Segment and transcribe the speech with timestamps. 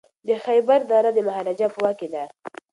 [0.27, 2.23] د خیبر دره د مهاراجا په واک کي ده.